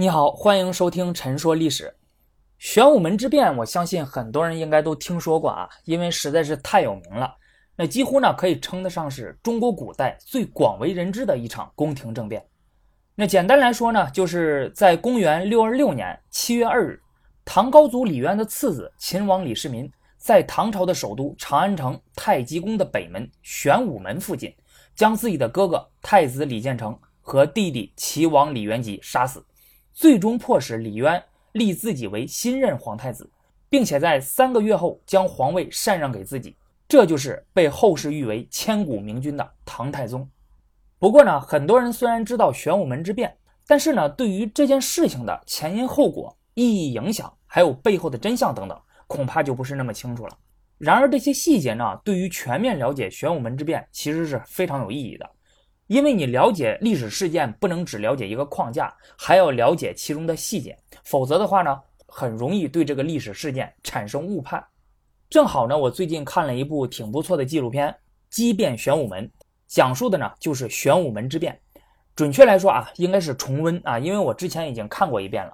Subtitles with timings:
[0.00, 1.84] 你好，欢迎收听《陈说历史》。
[2.56, 7.36] 玄武门之变，我相信很多人应该都听说过啊，因为实在是太有名了。
[7.76, 12.42] 那几乎呢可以称得上是中国古代最广为人知的一场宫廷政变。
[13.14, 16.98] 那简单来说呢，就是在公元六二六年七月二日，
[17.44, 24.50] 唐高祖李渊的次子秦王李世民，在唐朝的首都长安城太极宫的北门玄武门附近，
[24.94, 29.44] 将自己的哥哥太子李建成和弟弟齐王李元吉杀死。
[29.92, 33.30] 最终迫使李渊立自己为新任皇太子，
[33.68, 36.56] 并且在三个月后将皇位禅让给自己，
[36.88, 40.28] 这就是被后世誉为千古明君的唐太宗。
[40.98, 50.36] 不过呢，很多人虽然知道玄武门之变，但是呢，对于这件事情的前因后果、意义、影响，还有背后的真相等等，恐怕就不是那么清楚了。
[50.78, 55.30] 然而，这些细节呢，对于全面了解玄武门之变，其实是非常有意义的。
[55.90, 61.76] 因为你了解历史事件，不能只了解一个框架，还要了解其中的细节，否则的话呢，
[62.06, 64.64] 很容易对这个历史事件产生误判。
[65.28, 67.88] 正好呢，我最近看了一部挺不错的纪录片
[68.30, 69.26] 《激变玄武门》，
[69.66, 71.60] 讲述的呢就是玄武门之变。
[72.14, 75.52] 准确来说啊，应该是重温啊，因为我之前已经看过一遍了。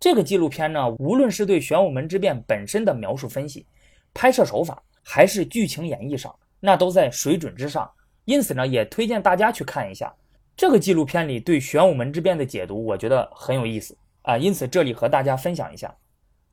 [0.00, 3.64] 这个纪录片呢，无论是对玄武门之变本身的描述分析、
[4.12, 7.88] 拍摄手法，还是剧情演绎上，那都在水准之上。
[8.28, 10.14] 因此呢，也推荐大家去看一下
[10.54, 14.36] 这个纪录片里对玄武门之变的解读，我觉得很有意思啊。
[14.36, 15.96] 因此这里和大家分享一下，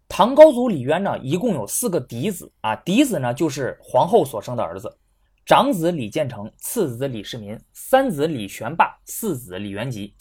[0.08, 4.98] 唐高祖李渊呢，一共有四个嫡子啊，嫡子呢就是皇后所生的儿子，
[5.46, 10.16] 长子李建成，次子李世民，三子李玄霸，四子李元吉。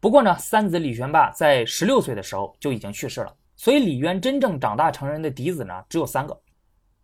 [0.00, 6.40] 不过呢，三子李玄霸在十六岁的时候就已经去世了，所以李渊真正长大成人的嫡子呢，只有三个。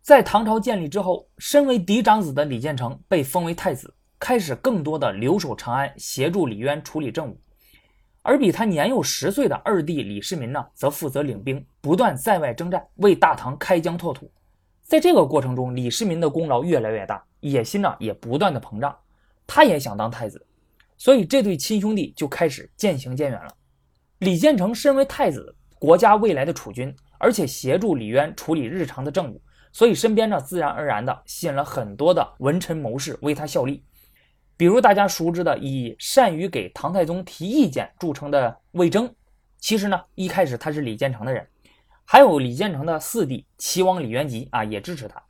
[0.05, 7.41] 在唐朝建立之后，身为嫡长子的李建成被封为太子，开始更多的留守长安，协助李渊处理政务。
[8.21, 14.31] 而比他年幼十岁的二弟李世民呢，则负责领兵，不断在外征战，为大唐开疆拓土。
[14.83, 18.95] 在这个过程中，李世民的功劳越来越大，野心呢也不断的膨胀，
[19.47, 20.45] 他也想当太子，
[20.97, 23.49] 所以这对亲兄弟就开始渐行渐远了。
[24.19, 29.41] 李建成身为太子，国家未来的储君，而且协助李渊处理日常的政务。
[29.75, 33.83] 所以身边呢，自然而然的吸引了很多的文臣谋士为他效力，
[34.55, 39.13] 比如大家熟知的以善于给唐太宗提意见著称的魏征，
[39.59, 41.45] 其实呢，一开始他是李建成的人，
[42.05, 45.21] 还有李建成的四弟齐王李元吉啊，也支持他。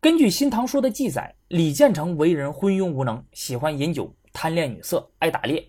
[0.00, 5.64] 根据《新唐书》的记载，李建成为人昏庸无能，喜欢饮酒，贪恋女色，爱打猎。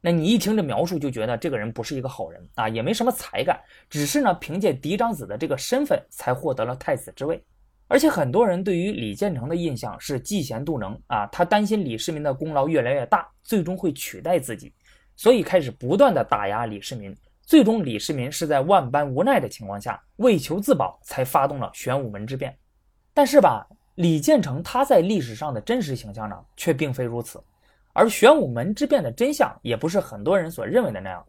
[0.00, 3.56] 那你一听这描述，就觉得这个人不是一个好人啊，也没什么才干，
[3.88, 7.40] 只是呢，凭借嫡长子的这个身份，才获得了太子之位。
[7.92, 14.72] 而且很多人对于李建成的印象是嫉贤妒能啊，他担心李世民的功劳越来越大，最终会取代自己，
[15.16, 17.12] 所以开始不断的打压李世民。
[17.42, 22.56] 最终，李世民是在万般无奈的情况下，为求自保，才发动了玄武门之变。
[23.12, 27.42] 但是吧，李建成他在历史上的真实形象呢，却并非如此。
[27.92, 31.26] 而玄武门之变的真相，也不是很多人所认为的那样。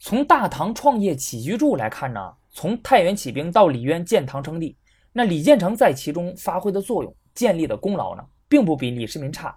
[0.00, 4.74] 从《大唐创业起居注》来看呢，从太原起兵到李渊建唐称帝。
[5.12, 9.50] 那李建成在其中发挥的作用、建立的功劳呢，并不比李世民差。《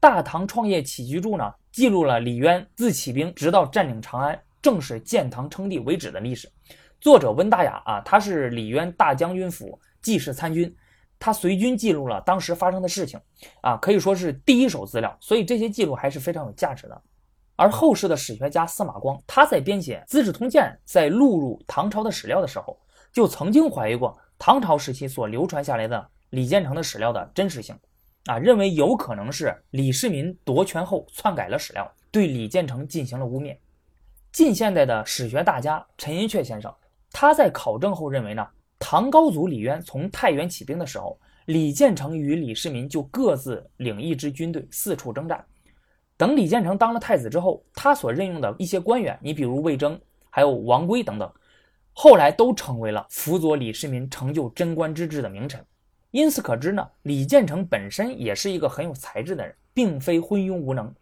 [0.00, 6.50] 大唐创业起居注》呢，记录了李渊自起兵直到占领长安、正式建唐称帝为止的历史。
[7.00, 10.74] 作者温大雅啊，他是李渊大将军府记事参军，
[11.18, 13.20] 他随军记录了当时发生的事情
[13.60, 17.02] 啊，可以说是第一手资料，所以这些记录还是非常有价值的。
[17.56, 22.78] 而后世的史学家司马光，他在编写《资治通鉴》在录入唐朝的史料的时候，
[23.12, 24.16] 就曾经怀疑过。
[24.38, 27.76] 唐朝时期所流传下来的李建成的史料的真实性，
[28.26, 33.56] 啊，认为有可能是李世民夺权后篡改了史料，对李建成进行了污蔑。
[34.30, 36.72] 近现代的史学大家陈寅恪先生，
[37.10, 38.46] 他在考证后认为呢，
[38.78, 45.44] 唐高祖李渊从太原起兵的时候，李建成与李世民就各自领一支军队四处征战。
[46.16, 50.00] 等李建成当了太子之后，他所任用的一些官员，你比如魏征，
[50.30, 51.32] 还有王圭等等。
[52.00, 55.60] 后来都成为了辅佐李世民成就贞观之治的名臣，
[56.12, 60.94] 因此可知呢，李建成本身也是一个很有才智的人，并非昏庸无能。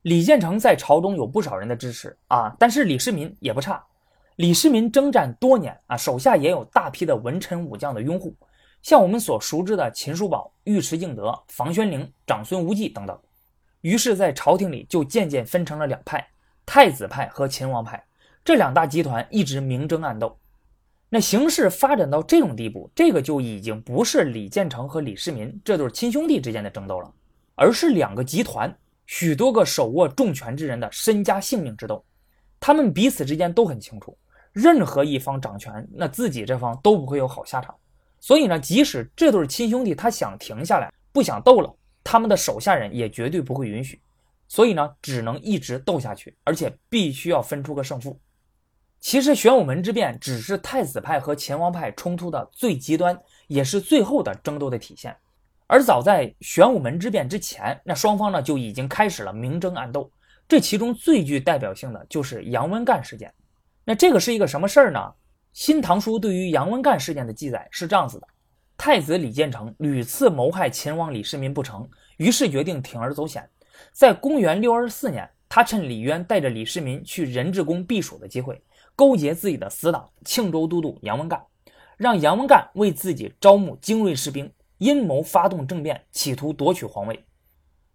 [0.00, 3.84] 李建成在朝中有不少人的支持啊，但是李世民也不差。
[4.36, 8.34] 李世民征战多年啊，手下也有大批的文臣武将的拥护，
[8.80, 13.20] 像我们所熟知的秦叔宝、尉迟敬德、房玄龄、长孙无忌等等。
[13.82, 16.26] 于是，在朝廷里就渐渐分成了两派：
[16.64, 18.02] 太子派和秦王派。
[18.42, 20.36] 这两大集团一直明争暗斗，
[21.08, 27.12] 那形势发展到这种地步，这个就已经不是李建成和李世民这对亲兄弟之间的争斗了，
[27.54, 28.74] 而是两个集团
[29.06, 32.02] 许多个手握重权之人的身家性命之斗。
[32.58, 34.16] 他们彼此之间都很清楚，
[34.52, 37.74] 任何一方掌权，那自己这方都不会有好下场。
[38.20, 44.00] 所以呢，即使这对亲兄弟他想停下来，不想斗了，他们的手下人也绝对不会允许。
[44.48, 48.18] 所以呢，只能一直斗下去，而且必须要分出个胜负。
[49.00, 53.18] 其实玄武门之变只是太子派和秦王派冲突的最极端，
[53.48, 55.16] 也是最后的争斗的体现。
[55.66, 60.10] 而早在玄武门之变之前，那双方呢就已经开始了明争暗斗。
[60.46, 63.32] 这其中最具代表性的就是杨文干事件。
[63.84, 64.98] 那这个是一个什么事儿呢？
[65.52, 68.26] 《新唐书》对于杨文干事件的记载是这样子的：
[68.76, 71.88] 太子李建成屡次谋害秦王李世民不成，
[72.18, 73.48] 于是决定铤而走险。
[73.92, 78.60] 在公元六二四年，他趁李渊带着李世民去仁智宫避暑的机会，
[79.00, 81.42] 勾结自己的死党庆州都督杨文干，
[81.96, 87.24] 让杨文干为自己招募精锐士兵，阴谋发动政变，企图夺取皇位。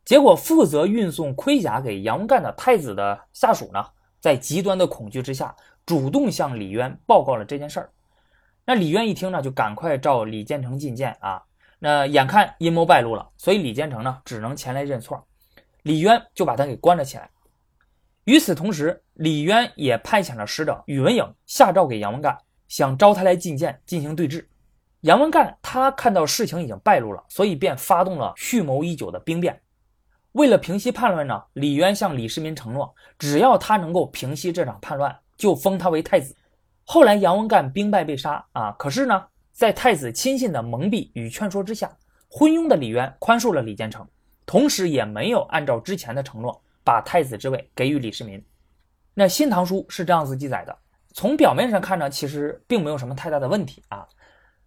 [0.03, 3.85] 结果，负责运送盔甲给杨文干的太子的下属呢，
[4.19, 5.55] 在极端的恐惧之下，
[5.85, 7.91] 主动向李渊报告了这件事儿。
[8.65, 11.39] 那李渊一听呢，就赶快召李建成觐见啊。
[11.77, 15.23] 那眼看阴谋败露了，所以李建成呢，只能前来认错。
[15.83, 17.29] 李渊就把他给关了起来。
[18.25, 22.35] 与此同时，李渊也派遣了使者宇文颖下诏给杨文干，
[22.67, 24.43] 想招他来觐见，进行对峙。
[25.01, 29.61] 杨文干他看到事情已经败露了，所以便发动了蓄谋已久的兵变。
[30.31, 36.35] 为了平息叛乱呢，李渊向李世民承诺，只要他能够平息这场叛乱，就封他为太子。
[36.83, 41.95] 后来杨文干兵败被杀啊，可是呢，在太子亲信的蒙蔽与劝说之下，
[42.27, 44.07] 昏庸的李渊宽恕了李建成，
[44.47, 48.41] 同时也没有按照之前的承诺把太子之位给予李世民。
[49.13, 50.77] 那《新唐书》是这样子记载的，
[51.13, 54.07] 从表面上看呢，其实并没有什么太大的问题啊。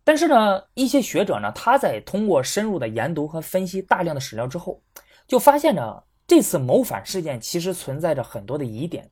[0.05, 4.83] 但是呢，一些学者呢，他在通过深入的研读和分析大量的史料之后。
[5.27, 9.11] 就发现呢，这次谋反事件其实存在着很多的疑点。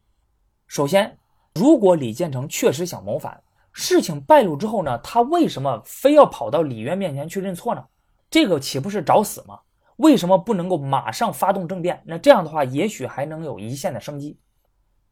[0.67, 1.19] 首先，
[1.55, 3.39] 如果李建成确实想谋反，
[3.75, 7.85] 事情败露之后呢，他为什么非要跑到李渊面前去认错呢？
[8.31, 9.61] 这个岂不是找死吗？
[9.97, 12.03] 为什么不能够马上发动政变？
[12.07, 14.39] 那这样的话，也许还能有一线的生机。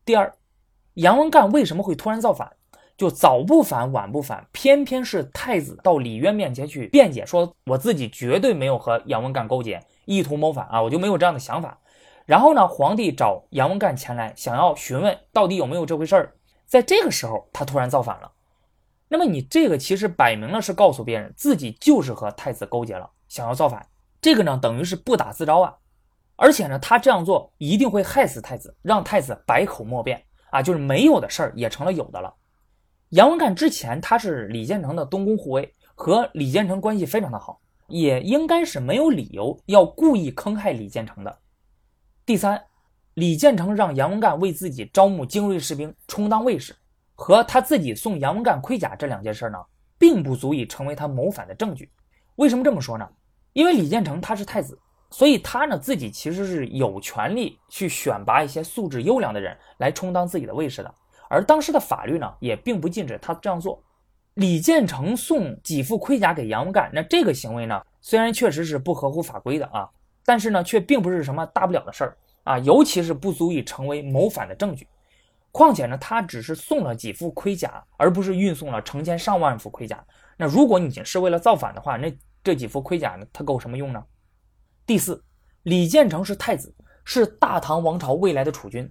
[0.04, 0.34] 第二，
[0.94, 2.52] 杨文干为什么会突然造反？
[2.96, 9.84] 就早不反晚不反，偏偏是太子到李渊面前去辩解，说我自己绝对没有和杨文干勾结。
[10.04, 11.80] 意图谋反啊，我就没有这样的想法。
[12.24, 16.34] 然后呢，皇帝找杨文干前来，想要询问到底有没有这回事儿。
[16.66, 18.30] 在这个时候，他突然造反了。
[19.08, 23.86] 那么你这个其实摆明了是告诉别人自己就是和太子勾结了，想要造反。
[24.24, 25.76] 这个呢，等于是不打自招啊。
[26.34, 32.34] 而且呢，他这样做一定会害死太子，让太子百口莫辩啊，就是没有的事儿也成了有的了。
[33.10, 37.60] 杨文干之前他是李建成的东宫护卫，和李建成关系非常的好。
[37.88, 41.38] 也应该是没有理由要故意坑害李建成的。
[42.24, 42.64] 第三，
[43.12, 46.74] 李建成让杨文干为自己招募精锐士兵充当卫士，
[47.14, 49.58] 和他自己送杨文干盔甲这两件事呢，
[49.98, 51.92] 并不足以成为他谋反的证据。
[52.36, 53.06] 为什么这么说呢？
[53.54, 54.78] 因为李建成他是太子，
[55.10, 60.94] 所以他呢自己其实是有权利去选拔一些素质优良的人来充当自己的卫士的。
[61.30, 63.82] 而当时的法律呢，也并不禁止他这样做。
[64.34, 69.88] 李建成送几副盔甲给杨文干，那这个行为呢，虽然确实是不合乎法规的啊，
[70.24, 74.86] 但是呢，却并不是什么大不了的事儿啊，尤其是不足以成为谋反的证据。
[75.52, 80.04] 况且呢，他只是送了几副盔甲，而不是运送了成千上万副盔甲。
[80.36, 82.12] 那如果你仅是为了造反的话，那
[82.44, 84.04] 这几副盔甲呢，它够什么用呢？
[84.86, 85.24] 第四，
[85.62, 86.72] 李建成是太子，
[87.04, 88.88] 是大唐王朝未来的储君，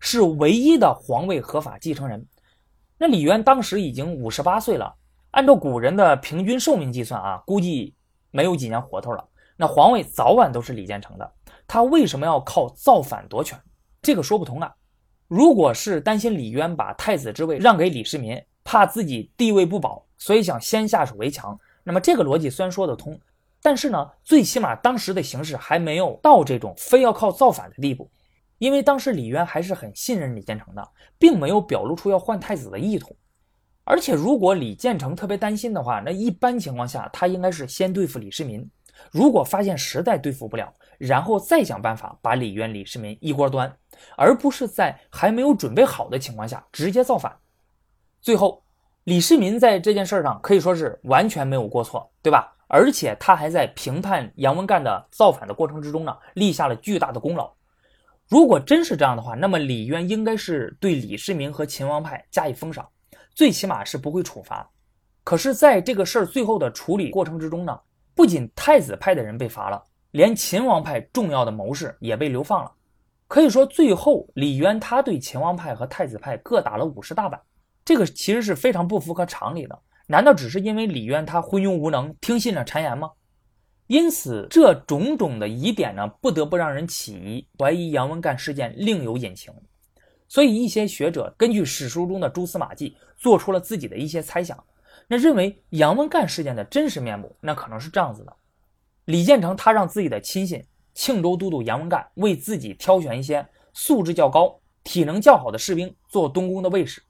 [0.00, 2.26] 是唯一的皇位合法继承人。
[2.98, 4.92] 那李渊当时已经五十八岁了，
[5.30, 7.94] 按照古人的平均寿命计算啊，估计
[8.32, 9.24] 没有几年活头了。
[9.56, 11.32] 那皇位早晚都是李建成的，
[11.66, 13.56] 他为什么要靠造反夺权？
[14.02, 14.74] 这个说不通啊！
[15.28, 23.16] 如果是担心李渊把太子之位让给李世民，怕自己地位不保，所以想先下手为强，那么这个逻辑虽然说得通，
[23.62, 28.10] 但是呢，最起码当时的形势还没有到这种非要靠造反的地步。
[28.58, 33.16] 因为当时李渊还是很信任李建成的，并没有表露出要换太子的意图。
[33.84, 38.68] 而且，如果李建成特别担心的话，那一般情况下他应该是先对付李世民。
[39.12, 43.72] 如果发现实在对付不了，然后再想办法把李渊、李世民一锅端，
[44.16, 47.38] 而不是在还没有准备好的情况下直接造反。
[48.20, 48.64] 最后，
[49.06, 52.52] 李世民在这件事上可以说是完全没有过错，对吧？
[52.66, 57.48] 而且他还在平叛杨文干的造反的过程之中呢，立下了巨大的功劳。
[58.26, 62.84] 如果真是这样的话，那么李渊应该是对李世民和秦王派加以封赏，
[63.32, 64.68] 最起码是不会处罚。
[65.22, 67.78] 可是，在这个事儿最后的处理过程之中呢，
[68.12, 72.72] 不仅太子派的人被罚了，连秦王派重要的谋士也被流放了。
[73.28, 77.40] 可以说，最后李渊他对秦王派和太子派各打了五十大板，
[77.86, 79.78] 这个其实是非常不符合常理的。
[80.08, 83.12] 难道只是因为李渊他昏庸无能，听信了谗言吗？
[83.86, 89.54] 因此，这种种的疑点呢，不得不让人起疑，怀疑杨文干事件另有隐情。
[90.28, 94.62] 所以，一些学者根据史书中的蛛丝马迹，做出了自己的一些猜想。
[95.06, 98.36] 那认为杨文干事件的真实面目，那可能是这样子的：
[99.04, 100.64] 李建成他让自己的亲信
[100.94, 107.00] 庆州都督杨文干为自己挑选一些素质较高、体能较好的士兵做东宫的卫士，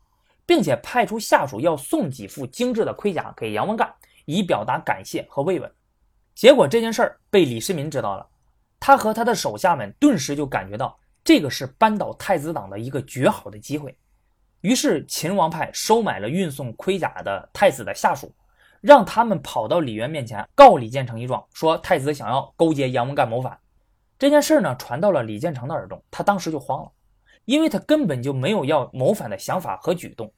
[0.46, 3.92] 并且派出下属要送几副精致的盔甲给杨文干，
[4.24, 5.70] 以表达感谢和慰问。
[6.34, 8.26] 结果这件事儿被李世民知道了，
[8.80, 10.98] 他和他的手下们顿时就感觉到。
[11.24, 13.98] 这个是扳倒太子党的一个绝好的机会，
[14.60, 18.32] 于是秦王派收买了运送盔甲的太子的下属，
[18.80, 23.58] 让他们跑到李渊面前告李建成一状，说太子想要勾结杨文干谋反。
[24.16, 26.92] 这件事儿呢传到了李建成的耳中，他当时就慌了，
[27.46, 30.30] 因为他根本就没有要谋反的想法和举动。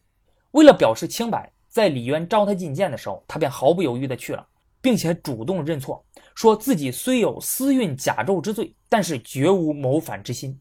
[0.52, 4.46] 为了表示清白，在李渊召他觐见的时候，他便毫不犹豫地去了，
[4.80, 10.58] 并且主动认错，说自己虽有私运假胄之罪，但是绝无谋反之心。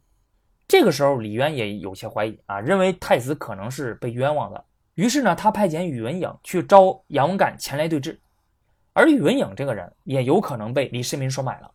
[0.67, 4.65] 这个时候，李渊也有些怀疑啊，认为太子可能是被冤枉的。
[4.95, 8.19] 于是呢，他派遣宇文颖去招杨文干前来对质。
[8.93, 11.71] 而宇文颖这个人也有可能被李世民收买了。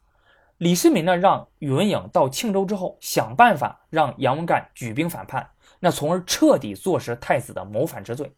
[0.63, 5.45] 李世民呢，让宇文颖到庆州之后，想办法让杨文干举兵反叛，
[5.81, 8.33] 那从而彻底坐实太子的谋反之罪。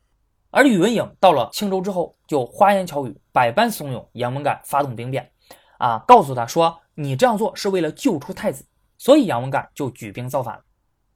[0.51, 5.31] 而宇文颖到了庆州之后，就花言巧语，百般怂恿杨文干发动兵变，
[5.77, 8.65] 啊，告诉他说：“你这样做是为了救出太子。”
[8.97, 10.59] 所以杨文干就举兵造反。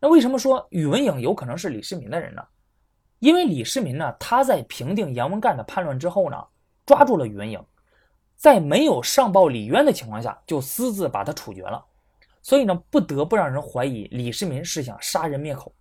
[0.00, 2.42] 那为什么说宇文颖有可能是李世民的人呢？
[3.18, 6.36] 因为李世民呢，他在平定杨文干的叛乱之后呢，
[6.84, 7.58] 抓住了宇文颖，
[8.38, 11.84] 在没有上报李渊的情况下，就私自把他处决了。
[12.40, 15.74] 所以呢，不得不让人怀疑李世民是想杀人灭口。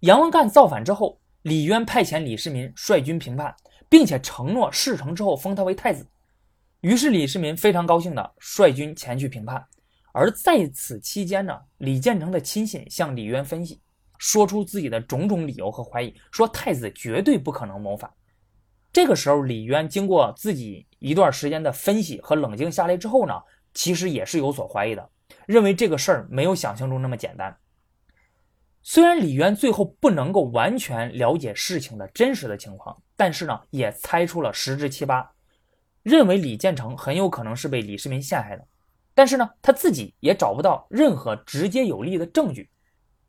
[0.00, 3.54] 杨文干造反之后，李渊派遣李世民率军平叛，
[3.86, 6.06] 并且承诺事成之后封他为太子。
[6.80, 9.62] 于是李世民非常高兴的率军前去平叛。
[10.12, 13.78] 而在此期间呢，李建成的亲信向李渊分析，
[14.16, 18.10] 说出自己的种种理由和怀疑，说太子绝对不可能谋反。
[18.98, 23.32] 这个时候，李渊经过自己一段时间的分析和冷静下来之后呢，
[23.72, 25.08] 其实也是有所怀疑的，
[25.46, 27.56] 认为这个事儿没有想象中那么简单。
[28.82, 35.30] 虽然李渊最后不能够完全了解事情的真实的情况，但是呢，也猜出了十之七八，
[36.02, 38.66] 认为李建成很有可能是被李世民陷害的。
[39.14, 42.68] 但是呢，他自己也找不到任何直接有力的证据，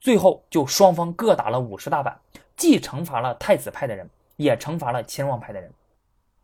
[0.01, 2.19] 最后就双方各打了五十大板，
[2.57, 4.09] 既惩罚了太子派的人，
[4.39, 5.69] 也惩罚了秦王派的人。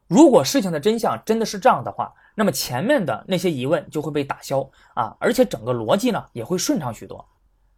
[0.07, 4.61] 如果事情的真相真的是这样的话，那么前面的那些疑问就会被打消
[4.93, 7.25] 啊，而且整个逻辑呢也会顺畅许多。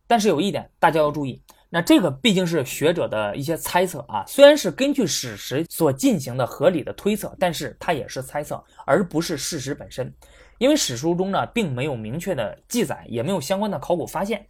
[0.07, 10.13] 但是有一点大家要注意，那这个毕竟是学者的一些猜测啊，虽然是根据史实所进行的合理的推测，但是它也是猜测，而不是事实本身。
[10.57, 14.47] 因为史书中呢，并没有明确的记载，也没有相关的考古发现，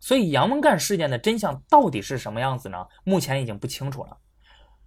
[0.00, 2.84] 所以杨文干事件的真相到底是什么样子呢？
[3.04, 4.16] 目前已经不清楚了。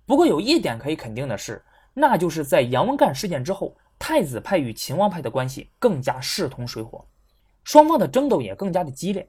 [0.06, 7.06] 不过有一点可以肯定的是，那就是在杨文干事件之后，太子派与秦王派的关系更加势同水火，
[7.64, 9.28] 双方的争斗也更加的激烈。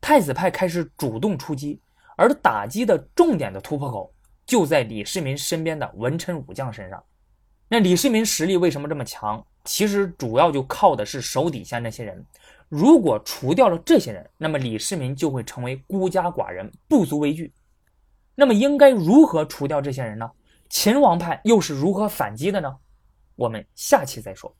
[0.00, 1.80] 太子派开始主动出击，
[2.16, 4.12] 而打击的重点的突破口
[4.44, 7.02] 就在李世民身边的文臣武将身上。
[7.68, 9.44] 那李世民实力为什么这么强？
[9.64, 12.24] 其实主要就靠的是手底下那些人。
[12.68, 17.52] 如果除掉了这些人，那么李世民就会成为孤家寡人，不足为惧。
[18.36, 20.30] 那么应该如何除掉这些人呢？
[20.68, 22.76] 秦王派又是如何反击的呢？
[23.34, 24.54] 我们下期再说。